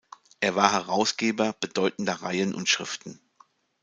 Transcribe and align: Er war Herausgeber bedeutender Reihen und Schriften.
Er 0.39 0.55
war 0.55 0.71
Herausgeber 0.71 1.53
bedeutender 1.59 2.13
Reihen 2.23 2.55
und 2.55 2.67
Schriften. 2.67 3.19